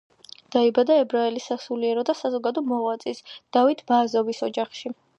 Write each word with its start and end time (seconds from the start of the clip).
დაიბადა 0.53 0.97
ებრაელი 1.01 1.43
სასულიერო 1.49 2.05
და 2.11 2.17
საზოგადო 2.23 2.65
მოღვაწის 2.73 3.25
დავით 3.59 3.89
ბააზოვის 3.93 4.47
ოჯახში. 4.53 4.97